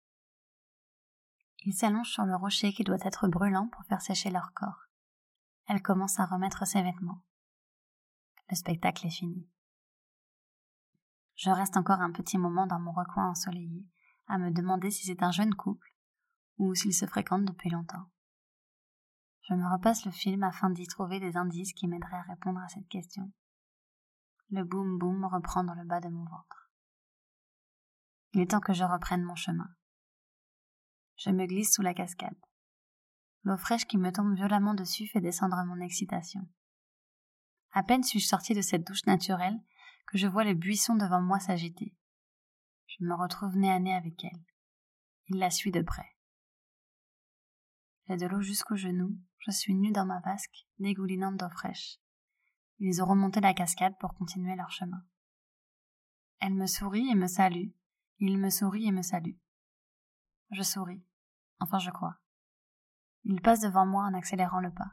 Ils 1.64 1.74
s'allongent 1.74 2.12
sur 2.12 2.24
le 2.24 2.36
rocher 2.36 2.72
qui 2.72 2.84
doit 2.84 2.96
être 3.02 3.26
brûlant 3.26 3.68
pour 3.68 3.84
faire 3.86 4.02
sécher 4.02 4.30
leur 4.30 4.52
corps. 4.54 4.86
Elle 5.66 5.82
commence 5.82 6.20
à 6.20 6.26
remettre 6.26 6.64
ses 6.64 6.82
vêtements. 6.82 7.24
Le 8.50 8.56
spectacle 8.56 9.06
est 9.06 9.10
fini. 9.10 9.48
Je 11.38 11.50
reste 11.50 11.76
encore 11.76 12.00
un 12.00 12.10
petit 12.10 12.36
moment 12.36 12.66
dans 12.66 12.80
mon 12.80 12.90
recoin 12.90 13.30
ensoleillé, 13.30 13.86
à 14.26 14.38
me 14.38 14.50
demander 14.50 14.90
si 14.90 15.06
c'est 15.06 15.22
un 15.22 15.30
jeune 15.30 15.54
couple 15.54 15.94
ou 16.58 16.74
s'ils 16.74 16.94
se 16.94 17.06
fréquentent 17.06 17.44
depuis 17.44 17.70
longtemps. 17.70 18.10
Je 19.42 19.54
me 19.54 19.72
repasse 19.72 20.04
le 20.04 20.10
film 20.10 20.42
afin 20.42 20.68
d'y 20.68 20.88
trouver 20.88 21.20
des 21.20 21.36
indices 21.36 21.72
qui 21.74 21.86
m'aideraient 21.86 22.16
à 22.16 22.22
répondre 22.22 22.58
à 22.58 22.66
cette 22.66 22.88
question. 22.88 23.30
Le 24.50 24.64
boum 24.64 24.98
boum 24.98 25.24
reprend 25.26 25.62
dans 25.62 25.74
le 25.74 25.84
bas 25.84 26.00
de 26.00 26.08
mon 26.08 26.24
ventre. 26.24 26.72
Il 28.32 28.40
est 28.40 28.50
temps 28.50 28.60
que 28.60 28.74
je 28.74 28.82
reprenne 28.82 29.22
mon 29.22 29.36
chemin. 29.36 29.70
Je 31.18 31.30
me 31.30 31.46
glisse 31.46 31.72
sous 31.72 31.82
la 31.82 31.94
cascade. 31.94 32.36
L'eau 33.44 33.56
fraîche 33.56 33.86
qui 33.86 33.96
me 33.96 34.10
tombe 34.10 34.34
violemment 34.34 34.74
dessus 34.74 35.06
fait 35.06 35.20
descendre 35.20 35.64
mon 35.66 35.80
excitation. 35.80 36.48
À 37.70 37.84
peine 37.84 38.02
suis-je 38.02 38.26
sorti 38.26 38.54
de 38.54 38.60
cette 38.60 38.84
douche 38.84 39.06
naturelle 39.06 39.60
que 40.08 40.18
je 40.18 40.26
vois 40.26 40.44
le 40.44 40.54
buisson 40.54 40.96
devant 40.96 41.20
moi 41.20 41.38
s'agiter. 41.38 41.94
Je 42.86 43.04
me 43.04 43.14
retrouve 43.14 43.56
nez 43.56 43.70
à 43.70 43.78
nez 43.78 43.94
avec 43.94 44.24
elle. 44.24 44.44
Il 45.26 45.38
la 45.38 45.50
suit 45.50 45.70
de 45.70 45.82
près. 45.82 46.16
J'ai 48.08 48.16
de 48.16 48.26
l'eau 48.26 48.40
jusqu'aux 48.40 48.76
genoux, 48.76 49.18
je 49.40 49.50
suis 49.50 49.74
nue 49.74 49.92
dans 49.92 50.06
ma 50.06 50.20
vasque, 50.20 50.66
dégoulinante 50.78 51.36
d'eau 51.36 51.50
fraîche. 51.50 51.98
Ils 52.78 53.02
ont 53.02 53.06
remonté 53.06 53.40
la 53.40 53.52
cascade 53.52 53.98
pour 54.00 54.14
continuer 54.14 54.56
leur 54.56 54.70
chemin. 54.70 55.04
Elle 56.40 56.54
me 56.54 56.66
sourit 56.66 57.10
et 57.10 57.14
me 57.14 57.26
salue, 57.26 57.68
il 58.18 58.38
me 58.38 58.48
sourit 58.48 58.86
et 58.86 58.92
me 58.92 59.02
salue. 59.02 59.36
Je 60.52 60.62
souris. 60.62 61.04
Enfin, 61.60 61.78
je 61.78 61.90
crois. 61.90 62.16
Il 63.24 63.42
passe 63.42 63.60
devant 63.60 63.84
moi 63.84 64.04
en 64.04 64.14
accélérant 64.14 64.60
le 64.60 64.72
pas. 64.72 64.92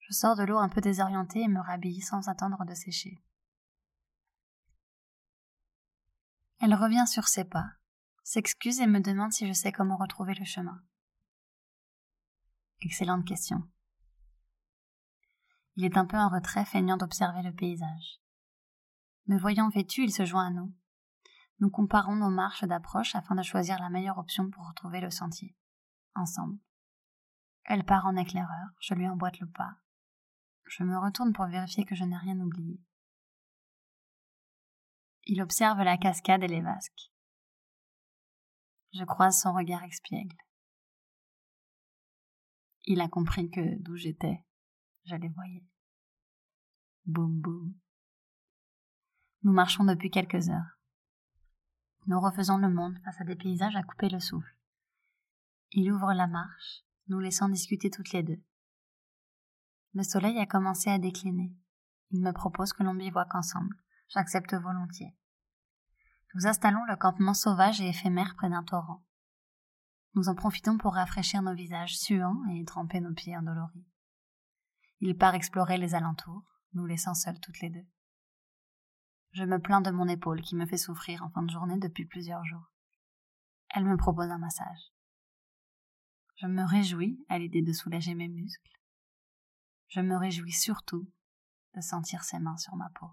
Je 0.00 0.12
sors 0.12 0.34
de 0.34 0.42
l'eau 0.42 0.58
un 0.58 0.68
peu 0.68 0.80
désorientée 0.80 1.42
et 1.42 1.48
me 1.48 1.60
rhabille 1.60 2.00
sans 2.00 2.28
attendre 2.28 2.64
de 2.64 2.74
sécher. 2.74 3.22
Elle 6.60 6.74
revient 6.74 7.06
sur 7.06 7.26
ses 7.26 7.44
pas, 7.44 7.70
s'excuse 8.22 8.80
et 8.80 8.86
me 8.86 9.00
demande 9.00 9.32
si 9.32 9.48
je 9.48 9.52
sais 9.54 9.72
comment 9.72 9.96
retrouver 9.96 10.34
le 10.34 10.44
chemin. 10.44 10.82
Excellente 12.82 13.26
question. 13.26 13.66
Il 15.76 15.86
est 15.86 15.96
un 15.96 16.04
peu 16.04 16.18
en 16.18 16.28
retrait, 16.28 16.66
feignant 16.66 16.98
d'observer 16.98 17.42
le 17.42 17.54
paysage. 17.54 18.20
Me 19.26 19.38
voyant 19.38 19.70
vêtu, 19.70 20.04
il 20.04 20.12
se 20.12 20.26
joint 20.26 20.48
à 20.48 20.50
nous. 20.50 20.74
Nous 21.60 21.70
comparons 21.70 22.16
nos 22.16 22.28
marches 22.28 22.64
d'approche 22.64 23.14
afin 23.14 23.34
de 23.34 23.42
choisir 23.42 23.78
la 23.78 23.88
meilleure 23.88 24.18
option 24.18 24.50
pour 24.50 24.68
retrouver 24.68 25.00
le 25.00 25.10
sentier. 25.10 25.56
Ensemble. 26.14 26.58
Elle 27.64 27.84
part 27.84 28.04
en 28.04 28.16
éclaireur, 28.16 28.68
je 28.80 28.92
lui 28.92 29.08
emboîte 29.08 29.40
le 29.40 29.48
pas. 29.48 29.76
Je 30.66 30.84
me 30.84 30.98
retourne 30.98 31.32
pour 31.32 31.46
vérifier 31.46 31.86
que 31.86 31.94
je 31.94 32.04
n'ai 32.04 32.18
rien 32.18 32.38
oublié. 32.38 32.82
Il 35.32 35.40
observe 35.42 35.78
la 35.82 35.96
cascade 35.96 36.42
et 36.42 36.48
les 36.48 36.60
vasques. 36.60 37.12
Je 38.92 39.04
croise 39.04 39.40
son 39.40 39.52
regard 39.52 39.84
expiègle. 39.84 40.36
Il 42.86 43.00
a 43.00 43.06
compris 43.06 43.48
que 43.48 43.80
d'où 43.80 43.94
j'étais, 43.94 44.44
je 45.04 45.14
les 45.14 45.28
voyais. 45.28 45.64
Boum 47.06 47.40
boum. 47.40 47.72
Nous 49.44 49.52
marchons 49.52 49.84
depuis 49.84 50.10
quelques 50.10 50.48
heures. 50.48 50.80
Nous 52.06 52.18
refaisons 52.18 52.56
le 52.56 52.68
monde 52.68 52.98
face 53.04 53.20
à 53.20 53.24
des 53.24 53.36
paysages 53.36 53.76
à 53.76 53.84
couper 53.84 54.08
le 54.08 54.18
souffle. 54.18 54.56
Il 55.70 55.92
ouvre 55.92 56.12
la 56.12 56.26
marche, 56.26 56.82
nous 57.06 57.20
laissant 57.20 57.48
discuter 57.48 57.88
toutes 57.88 58.10
les 58.10 58.24
deux. 58.24 58.42
Le 59.94 60.02
soleil 60.02 60.40
a 60.40 60.46
commencé 60.46 60.90
à 60.90 60.98
décliner. 60.98 61.54
Il 62.10 62.20
me 62.20 62.32
propose 62.32 62.72
que 62.72 62.82
l'on 62.82 62.94
bivouaque 62.94 63.36
ensemble. 63.36 63.76
J'accepte 64.08 64.54
volontiers. 64.54 65.14
Nous 66.34 66.46
installons 66.46 66.84
le 66.84 66.96
campement 66.96 67.34
sauvage 67.34 67.80
et 67.80 67.88
éphémère 67.88 68.34
près 68.36 68.48
d'un 68.48 68.62
torrent. 68.62 69.04
Nous 70.14 70.28
en 70.28 70.34
profitons 70.34 70.78
pour 70.78 70.94
rafraîchir 70.94 71.42
nos 71.42 71.54
visages 71.54 71.98
suants 71.98 72.44
et 72.52 72.64
tremper 72.64 73.00
nos 73.00 73.12
pieds 73.12 73.36
endoloris. 73.36 73.86
Il 75.00 75.16
part 75.16 75.34
explorer 75.34 75.76
les 75.76 75.94
alentours, 75.94 76.44
nous 76.74 76.86
laissant 76.86 77.14
seuls 77.14 77.40
toutes 77.40 77.60
les 77.60 77.70
deux. 77.70 77.86
Je 79.32 79.44
me 79.44 79.60
plains 79.60 79.80
de 79.80 79.90
mon 79.90 80.08
épaule 80.08 80.42
qui 80.42 80.56
me 80.56 80.66
fait 80.66 80.76
souffrir 80.76 81.22
en 81.22 81.30
fin 81.30 81.42
de 81.42 81.50
journée 81.50 81.78
depuis 81.78 82.04
plusieurs 82.04 82.44
jours. 82.44 82.70
Elle 83.70 83.84
me 83.84 83.96
propose 83.96 84.30
un 84.30 84.38
massage. 84.38 84.92
Je 86.36 86.46
me 86.46 86.64
réjouis 86.64 87.24
à 87.28 87.38
l'idée 87.38 87.62
de 87.62 87.72
soulager 87.72 88.14
mes 88.14 88.28
muscles. 88.28 88.80
Je 89.88 90.00
me 90.00 90.16
réjouis 90.16 90.52
surtout 90.52 91.08
de 91.74 91.80
sentir 91.80 92.24
ses 92.24 92.38
mains 92.38 92.56
sur 92.56 92.74
ma 92.76 92.88
peau. 92.90 93.08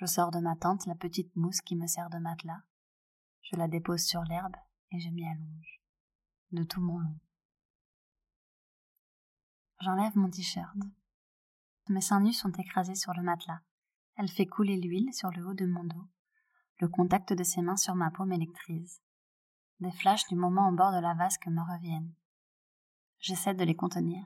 Je 0.00 0.06
sors 0.06 0.30
de 0.30 0.38
ma 0.38 0.56
tente 0.56 0.86
la 0.86 0.94
petite 0.94 1.36
mousse 1.36 1.60
qui 1.60 1.76
me 1.76 1.86
sert 1.86 2.08
de 2.08 2.16
matelas. 2.16 2.62
Je 3.42 3.56
la 3.56 3.68
dépose 3.68 4.02
sur 4.02 4.22
l'herbe 4.22 4.56
et 4.92 4.98
je 4.98 5.10
m'y 5.10 5.28
allonge, 5.28 5.82
de 6.52 6.64
tout 6.64 6.80
mon 6.80 6.98
long. 6.98 7.18
J'enlève 9.80 10.16
mon 10.16 10.30
t-shirt. 10.30 10.74
Mes 11.90 12.00
seins 12.00 12.20
nus 12.20 12.32
sont 12.32 12.52
écrasés 12.52 12.94
sur 12.94 13.12
le 13.12 13.22
matelas. 13.22 13.60
Elle 14.16 14.30
fait 14.30 14.46
couler 14.46 14.78
l'huile 14.78 15.12
sur 15.12 15.30
le 15.32 15.44
haut 15.44 15.52
de 15.52 15.66
mon 15.66 15.84
dos. 15.84 16.08
Le 16.78 16.88
contact 16.88 17.34
de 17.34 17.44
ses 17.44 17.60
mains 17.60 17.76
sur 17.76 17.94
ma 17.94 18.10
peau 18.10 18.24
m'électrise. 18.24 19.02
Des 19.80 19.92
flashs 19.92 20.28
du 20.28 20.34
moment 20.34 20.70
au 20.70 20.72
bord 20.72 20.92
de 20.92 21.00
la 21.00 21.12
vasque 21.12 21.46
me 21.46 21.60
reviennent. 21.60 22.14
J'essaie 23.18 23.54
de 23.54 23.64
les 23.64 23.76
contenir. 23.76 24.24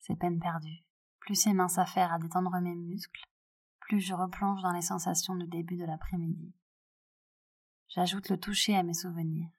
C'est 0.00 0.16
peine 0.16 0.38
perdue. 0.38 0.84
Plus 1.18 1.34
ses 1.34 1.54
mains 1.54 1.68
s'affairent 1.68 2.12
à 2.12 2.18
détendre 2.18 2.60
mes 2.60 2.74
muscles, 2.74 3.24
je 3.98 4.14
replonge 4.14 4.62
dans 4.62 4.72
les 4.72 4.82
sensations 4.82 5.34
du 5.34 5.46
début 5.46 5.76
de 5.76 5.84
l'après-midi. 5.84 6.54
J'ajoute 7.88 8.28
le 8.28 8.38
toucher 8.38 8.76
à 8.76 8.82
mes 8.82 8.94
souvenirs, 8.94 9.50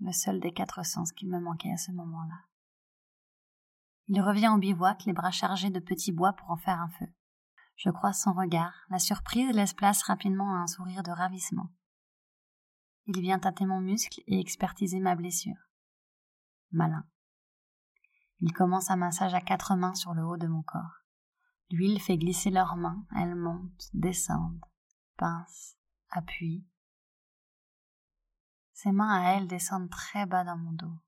le 0.00 0.12
seul 0.12 0.40
des 0.40 0.52
quatre 0.52 0.84
sens 0.84 1.12
qui 1.12 1.26
me 1.26 1.38
manquait 1.38 1.72
à 1.72 1.76
ce 1.76 1.92
moment-là. 1.92 2.40
Il 4.08 4.20
revient 4.20 4.50
au 4.54 4.58
bivouac, 4.58 5.04
les 5.04 5.12
bras 5.12 5.30
chargés 5.30 5.70
de 5.70 5.80
petits 5.80 6.12
bois 6.12 6.32
pour 6.32 6.50
en 6.50 6.56
faire 6.56 6.80
un 6.80 6.88
feu. 6.90 7.06
Je 7.76 7.90
croise 7.90 8.20
son 8.20 8.32
regard, 8.32 8.74
la 8.88 8.98
surprise 8.98 9.54
laisse 9.54 9.74
place 9.74 10.02
rapidement 10.02 10.54
à 10.54 10.58
un 10.58 10.66
sourire 10.66 11.02
de 11.02 11.10
ravissement. 11.10 11.70
Il 13.06 13.20
vient 13.20 13.38
tâter 13.38 13.66
mon 13.66 13.80
muscle 13.80 14.20
et 14.26 14.40
expertiser 14.40 14.98
ma 14.98 15.14
blessure. 15.14 15.56
Malin. 16.72 17.06
Il 18.40 18.52
commence 18.52 18.90
un 18.90 18.96
massage 18.96 19.34
à 19.34 19.40
quatre 19.40 19.76
mains 19.76 19.94
sur 19.94 20.14
le 20.14 20.24
haut 20.24 20.36
de 20.36 20.46
mon 20.46 20.62
corps. 20.62 21.05
L'huile 21.70 22.00
fait 22.00 22.16
glisser 22.16 22.50
leurs 22.50 22.76
mains, 22.76 23.04
elles 23.16 23.34
montent, 23.34 23.90
descendent, 23.92 24.64
pincent, 25.16 25.76
appuient. 26.10 26.64
Ses 28.72 28.92
mains 28.92 29.10
à 29.10 29.32
elle 29.32 29.48
descendent 29.48 29.90
très 29.90 30.26
bas 30.26 30.44
dans 30.44 30.56
mon 30.56 30.72
dos. 30.72 30.98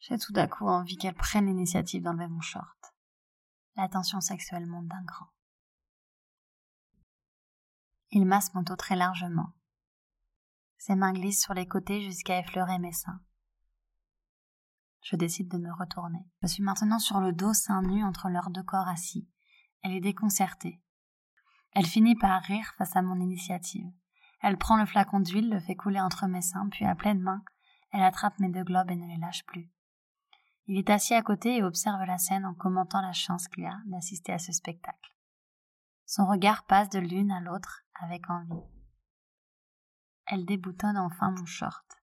J'ai 0.00 0.18
tout 0.18 0.32
à 0.36 0.46
coup 0.46 0.66
envie 0.66 0.96
qu'elle 0.96 1.14
prenne 1.14 1.46
l'initiative 1.46 2.02
d'enlever 2.02 2.28
mon 2.28 2.40
short. 2.40 2.94
La 3.76 3.88
tension 3.88 4.20
sexuelle 4.20 4.66
monte 4.66 4.86
d'un 4.86 5.04
cran. 5.04 5.26
Il 8.10 8.24
masse 8.24 8.54
mon 8.54 8.62
dos 8.62 8.76
très 8.76 8.96
largement. 8.96 9.52
Ses 10.78 10.94
mains 10.94 11.12
glissent 11.12 11.42
sur 11.42 11.52
les 11.52 11.66
côtés 11.66 12.00
jusqu'à 12.00 12.38
effleurer 12.38 12.78
mes 12.78 12.92
seins. 12.92 13.20
Je 15.10 15.16
décide 15.16 15.48
de 15.48 15.56
me 15.56 15.72
retourner. 15.72 16.22
Je 16.42 16.48
suis 16.48 16.62
maintenant 16.62 16.98
sur 16.98 17.18
le 17.20 17.32
dos 17.32 17.54
seins 17.54 17.80
nus 17.80 18.04
entre 18.04 18.28
leurs 18.28 18.50
deux 18.50 18.62
corps 18.62 18.88
assis. 18.88 19.26
Elle 19.82 19.94
est 19.94 20.02
déconcertée. 20.02 20.82
Elle 21.72 21.86
finit 21.86 22.14
par 22.14 22.42
rire 22.42 22.74
face 22.76 22.94
à 22.94 23.00
mon 23.00 23.18
initiative. 23.18 23.90
Elle 24.42 24.58
prend 24.58 24.76
le 24.76 24.84
flacon 24.84 25.20
d'huile, 25.20 25.48
le 25.48 25.60
fait 25.60 25.76
couler 25.76 25.98
entre 25.98 26.26
mes 26.26 26.42
seins, 26.42 26.68
puis 26.68 26.84
à 26.84 26.94
pleine 26.94 27.22
main, 27.22 27.42
elle 27.90 28.02
attrape 28.02 28.38
mes 28.38 28.50
deux 28.50 28.64
globes 28.64 28.90
et 28.90 28.96
ne 28.96 29.06
les 29.06 29.16
lâche 29.16 29.46
plus. 29.46 29.72
Il 30.66 30.76
est 30.76 30.90
assis 30.90 31.14
à 31.14 31.22
côté 31.22 31.56
et 31.56 31.62
observe 31.62 32.04
la 32.04 32.18
scène 32.18 32.44
en 32.44 32.52
commentant 32.52 33.00
la 33.00 33.14
chance 33.14 33.48
qu'il 33.48 33.64
a 33.64 33.78
d'assister 33.86 34.34
à 34.34 34.38
ce 34.38 34.52
spectacle. 34.52 35.14
Son 36.04 36.26
regard 36.26 36.66
passe 36.66 36.90
de 36.90 36.98
l'une 36.98 37.30
à 37.30 37.40
l'autre 37.40 37.82
avec 37.94 38.28
envie. 38.28 38.62
Elle 40.26 40.44
déboutonne 40.44 40.98
enfin 40.98 41.30
mon 41.30 41.46
short. 41.46 41.97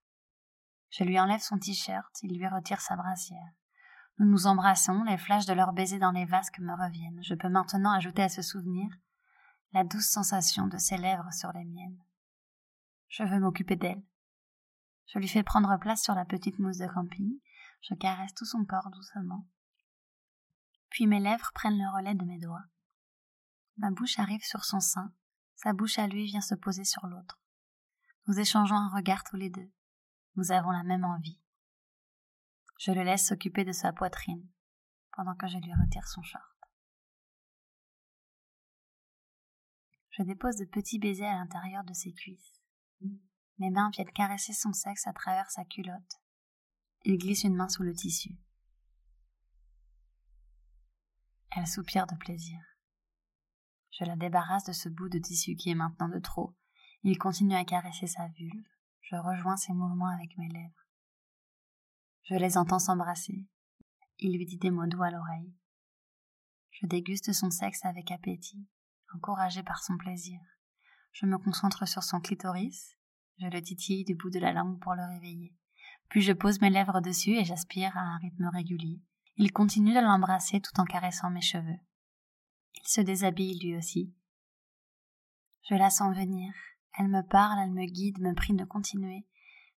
Je 0.97 1.03
lui 1.03 1.19
enlève 1.19 1.41
son 1.41 1.57
t-shirt, 1.57 2.23
il 2.23 2.37
lui 2.37 2.47
retire 2.47 2.79
sa 2.79 2.95
brassière. 2.95 3.51
Nous 4.17 4.27
nous 4.29 4.47
embrassons, 4.47 5.03
les 5.03 5.17
flashs 5.17 5.45
de 5.45 5.51
leurs 5.51 5.73
baisers 5.73 5.99
dans 5.99 6.11
les 6.11 6.23
vasques 6.23 6.59
me 6.59 6.71
reviennent. 6.71 7.21
Je 7.21 7.35
peux 7.35 7.49
maintenant 7.49 7.91
ajouter 7.91 8.21
à 8.21 8.29
ce 8.29 8.41
souvenir 8.41 8.87
la 9.73 9.83
douce 9.83 10.07
sensation 10.07 10.67
de 10.67 10.77
ses 10.77 10.95
lèvres 10.95 11.33
sur 11.33 11.51
les 11.51 11.65
miennes. 11.65 12.01
Je 13.09 13.23
veux 13.23 13.41
m'occuper 13.41 13.75
d'elle. 13.75 14.01
Je 15.07 15.19
lui 15.19 15.27
fais 15.27 15.43
prendre 15.43 15.77
place 15.79 16.01
sur 16.01 16.15
la 16.15 16.23
petite 16.23 16.59
mousse 16.59 16.77
de 16.77 16.87
camping, 16.87 17.41
je 17.81 17.93
caresse 17.95 18.33
tout 18.33 18.45
son 18.45 18.63
corps 18.63 18.89
doucement. 18.89 19.45
Puis 20.91 21.07
mes 21.07 21.19
lèvres 21.19 21.51
prennent 21.53 21.77
le 21.77 21.93
relais 21.93 22.15
de 22.15 22.23
mes 22.23 22.39
doigts. 22.39 22.63
Ma 23.75 23.91
bouche 23.91 24.17
arrive 24.17 24.45
sur 24.45 24.63
son 24.63 24.79
sein, 24.79 25.11
sa 25.55 25.73
bouche 25.73 25.99
à 25.99 26.07
lui 26.07 26.23
vient 26.23 26.39
se 26.39 26.55
poser 26.55 26.85
sur 26.85 27.05
l'autre. 27.05 27.37
Nous 28.27 28.39
échangeons 28.39 28.77
un 28.77 28.95
regard 28.95 29.25
tous 29.25 29.35
les 29.35 29.49
deux. 29.49 29.69
Nous 30.35 30.51
avons 30.51 30.71
la 30.71 30.83
même 30.83 31.05
envie. 31.05 31.39
Je 32.77 32.91
le 32.91 33.03
laisse 33.03 33.27
s'occuper 33.27 33.63
de 33.63 33.71
sa 33.71 33.93
poitrine, 33.93 34.45
pendant 35.15 35.35
que 35.35 35.47
je 35.47 35.57
lui 35.57 35.73
retire 35.73 36.07
son 36.07 36.21
short. 36.23 36.43
Je 40.11 40.23
dépose 40.23 40.57
de 40.57 40.65
petits 40.65 40.99
baisers 40.99 41.27
à 41.27 41.37
l'intérieur 41.37 41.83
de 41.83 41.93
ses 41.93 42.13
cuisses. 42.13 42.61
Mes 43.59 43.69
mains 43.69 43.89
viennent 43.91 44.11
caresser 44.11 44.53
son 44.53 44.73
sexe 44.73 45.07
à 45.07 45.13
travers 45.13 45.49
sa 45.49 45.63
culotte. 45.65 46.21
Il 47.03 47.17
glisse 47.17 47.43
une 47.43 47.55
main 47.55 47.69
sous 47.69 47.83
le 47.83 47.93
tissu. 47.93 48.37
Elle 51.51 51.67
soupire 51.67 52.07
de 52.07 52.15
plaisir. 52.15 52.59
Je 53.91 54.03
la 54.03 54.17
débarrasse 54.17 54.65
de 54.65 54.73
ce 54.73 54.89
bout 54.89 55.07
de 55.07 55.19
tissu 55.19 55.55
qui 55.55 55.69
est 55.69 55.75
maintenant 55.75 56.09
de 56.09 56.19
trop. 56.19 56.53
Il 57.03 57.17
continue 57.17 57.55
à 57.55 57.63
caresser 57.63 58.07
sa 58.07 58.27
vulve. 58.27 58.74
Je 59.05 59.15
rejoins 59.15 59.55
ses 59.55 59.73
mouvements 59.73 60.09
avec 60.09 60.35
mes 60.37 60.49
lèvres. 60.49 60.87
Je 62.23 62.33
les 62.33 62.57
entends 62.57 62.79
s'embrasser. 62.79 63.45
Il 64.17 64.35
lui 64.35 64.47
dit 64.47 64.57
des 64.57 64.71
mots 64.71 64.87
doux 64.87 65.03
à 65.03 65.11
l'oreille. 65.11 65.53
Je 66.71 66.87
déguste 66.87 67.31
son 67.31 67.51
sexe 67.51 67.85
avec 67.85 68.09
appétit, 68.09 68.67
encouragé 69.13 69.61
par 69.61 69.83
son 69.83 69.95
plaisir. 69.97 70.39
Je 71.11 71.27
me 71.27 71.37
concentre 71.37 71.87
sur 71.87 72.01
son 72.01 72.19
clitoris, 72.19 72.97
je 73.37 73.45
le 73.45 73.61
titille 73.61 74.05
du 74.05 74.15
bout 74.15 74.31
de 74.31 74.39
la 74.39 74.53
langue 74.53 74.79
pour 74.81 74.95
le 74.95 75.05
réveiller. 75.05 75.53
Puis 76.09 76.21
je 76.21 76.33
pose 76.33 76.59
mes 76.61 76.71
lèvres 76.71 76.99
dessus 76.99 77.37
et 77.37 77.45
j'aspire 77.45 77.95
à 77.95 78.01
un 78.01 78.17
rythme 78.17 78.47
régulier. 78.47 79.03
Il 79.37 79.51
continue 79.51 79.93
de 79.93 79.99
l'embrasser 79.99 80.61
tout 80.61 80.79
en 80.79 80.85
caressant 80.85 81.29
mes 81.29 81.41
cheveux. 81.41 81.79
Il 82.73 82.87
se 82.87 83.01
déshabille 83.01 83.59
lui 83.59 83.77
aussi. 83.77 84.15
Je 85.69 85.75
la 85.75 85.91
sens 85.91 86.15
venir. 86.15 86.53
Elle 86.97 87.09
me 87.09 87.21
parle, 87.21 87.59
elle 87.59 87.71
me 87.71 87.85
guide, 87.85 88.19
me 88.19 88.33
prie 88.33 88.53
de 88.53 88.63
continuer. 88.63 89.25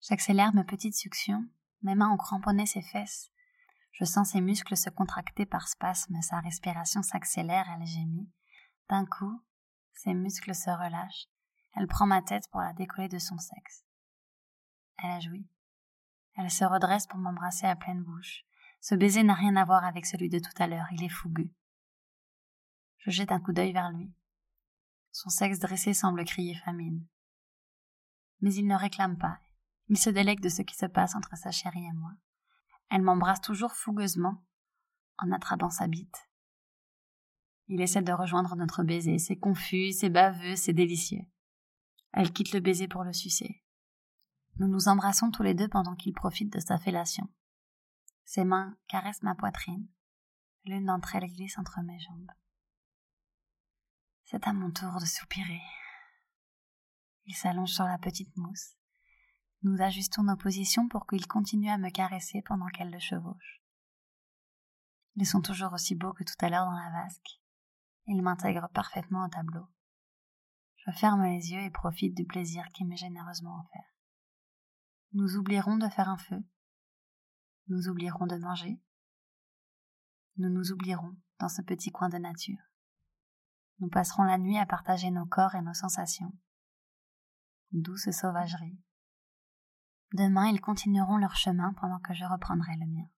J'accélère 0.01 0.55
mes 0.55 0.65
petites 0.65 0.95
suctions. 0.95 1.45
Mes 1.83 1.95
mains 1.95 2.11
ont 2.11 2.17
cramponné 2.17 2.67
ses 2.67 2.83
fesses. 2.83 3.31
Je 3.93 4.05
sens 4.05 4.31
ses 4.31 4.41
muscles 4.41 4.77
se 4.77 4.91
contracter 4.91 5.45
par 5.45 5.67
spasmes, 5.67 6.21
sa 6.23 6.39
respiration 6.39 7.03
s'accélère, 7.03 7.67
elle 7.69 7.87
gémit. 7.87 8.31
D'un 8.89 9.05
coup, 9.05 9.43
ses 9.95 10.15
muscles 10.15 10.55
se 10.55 10.71
relâchent. 10.71 11.27
Elle 11.75 11.89
prend 11.89 12.07
ma 12.07 12.23
tête 12.23 12.49
pour 12.51 12.61
la 12.61 12.73
décoller 12.73 13.09
de 13.09 13.19
son 13.19 13.39
sexe. 13.39 13.85
Elle 15.03 15.11
a 15.11 15.21
joui. 15.21 15.49
Elle 16.37 16.51
se 16.51 16.65
redresse 16.65 17.09
pour 17.09 17.19
m'embrasser 17.19 17.67
à 17.67 17.75
pleine 17.75 18.03
bouche. 18.05 18.45
Ce 18.81 18.95
baiser 18.95 19.25
n'a 19.25 19.35
rien 19.35 19.57
à 19.57 19.65
voir 19.65 19.85
avec 19.85 20.07
celui 20.07 20.29
de 20.29 20.39
tout 20.39 20.63
à 20.63 20.69
l'heure, 20.69 20.87
il 20.93 21.03
est 21.03 21.09
fougueux. 21.09 21.51
Je 22.99 23.11
jette 23.11 23.33
un 23.33 23.41
coup 23.41 23.53
d'œil 23.53 23.73
vers 23.73 23.91
lui. 23.91 24.13
Son 25.11 25.31
sexe 25.31 25.59
dressé 25.59 25.95
semble 25.95 26.25
crier 26.25 26.55
famine. 26.65 27.07
Mais 28.41 28.55
il 28.55 28.67
ne 28.67 28.77
réclame 28.77 29.19
pas. 29.19 29.39
Il 29.89 29.99
se 29.99 30.11
délègue 30.11 30.41
de 30.41 30.49
ce 30.49 30.63
qui 30.63 30.77
se 30.77 30.87
passe 30.87 31.15
entre 31.15 31.37
sa 31.37 31.51
chérie 31.51 31.87
et 31.87 31.93
moi. 31.93 32.13
Elle 32.91 33.03
m'embrasse 33.03 33.41
toujours 33.41 33.73
fougueusement, 33.73 34.45
en 35.19 35.33
attrapant 35.33 35.71
sa 35.71 35.87
bite. 35.87 36.29
Il 37.69 37.81
essaie 37.81 38.03
de 38.03 38.13
rejoindre 38.13 38.57
notre 38.57 38.83
baiser, 38.83 39.19
c'est 39.19 39.37
confus, 39.37 39.93
c'est 39.93 40.09
baveux, 40.09 40.57
c'est 40.57 40.73
délicieux. 40.73 41.25
Elle 42.13 42.33
quitte 42.33 42.53
le 42.53 42.61
baiser 42.61 42.89
pour 42.89 43.05
le 43.05 43.13
sucer. 43.13 43.63
Nous 44.59 44.69
nous 44.69 44.89
embrassons 44.89 45.31
tous 45.31 45.43
les 45.43 45.55
deux 45.55 45.69
pendant 45.69 45.95
qu'il 45.95 46.15
profite 46.15 46.53
de 46.53 46.61
sa 46.61 46.79
fellation. 46.79 47.29
Ses 48.25 48.45
mains 48.45 48.77
caressent 48.89 49.23
ma 49.23 49.35
poitrine. 49.35 49.87
L'une 50.65 50.87
d'entre 50.87 51.15
elles 51.15 51.31
glisse 51.31 51.59
entre 51.59 51.81
mes 51.83 52.01
jambes. 52.01 52.31
C'est 54.31 54.47
à 54.47 54.53
mon 54.53 54.71
tour 54.71 55.01
de 55.01 55.07
soupirer. 55.07 55.63
Il 57.25 57.35
s'allonge 57.35 57.73
sur 57.73 57.85
la 57.85 57.97
petite 57.97 58.37
mousse. 58.37 58.75
Nous 59.63 59.81
ajustons 59.81 60.23
nos 60.23 60.37
positions 60.37 60.87
pour 60.87 61.07
qu'il 61.07 61.27
continue 61.27 61.71
à 61.71 61.79
me 61.79 61.89
caresser 61.89 62.43
pendant 62.43 62.67
qu'elle 62.67 62.91
le 62.91 62.99
chevauche. 62.99 63.63
Ils 65.17 65.27
sont 65.27 65.41
toujours 65.41 65.73
aussi 65.73 65.95
beaux 65.95 66.13
que 66.13 66.25
tout 66.25 66.35
à 66.41 66.51
l'heure 66.51 66.67
dans 66.67 66.79
la 66.79 66.91
vasque. 66.91 67.41
Ils 68.07 68.21
m'intègrent 68.21 68.69
parfaitement 68.69 69.25
au 69.25 69.29
tableau. 69.29 69.67
Je 70.77 70.91
ferme 70.91 71.25
les 71.25 71.53
yeux 71.53 71.63
et 71.63 71.71
profite 71.71 72.15
du 72.15 72.27
plaisir 72.27 72.69
qui 72.75 72.85
m'est 72.85 72.99
généreusement 72.99 73.65
offert. 73.65 73.95
Nous 75.15 75.37
oublierons 75.37 75.79
de 75.79 75.89
faire 75.89 76.11
un 76.11 76.19
feu. 76.19 76.45
Nous 77.69 77.89
oublierons 77.89 78.27
de 78.27 78.37
manger. 78.37 78.79
Nous 80.37 80.51
nous 80.51 80.71
oublierons 80.71 81.17
dans 81.39 81.49
ce 81.49 81.63
petit 81.63 81.91
coin 81.91 82.11
de 82.11 82.19
nature. 82.19 82.68
Nous 83.81 83.89
passerons 83.89 84.25
la 84.25 84.39
nuit 84.39 84.59
à 84.59 84.67
partager 84.67 85.11
nos 85.11 85.27
corps 85.27 85.55
et 85.55 85.63
nos 85.63 85.75
sensations. 85.75 86.33
Douce 87.73 88.11
sauvagerie. 88.11 88.79
Demain, 90.15 90.49
ils 90.49 90.61
continueront 90.61 91.19
leur 91.19 91.37
chemin 91.37 91.75
pendant 91.75 91.99
que 91.99 92.15
je 92.15 92.25
reprendrai 92.25 92.73
le 92.81 92.87
mien. 92.87 93.09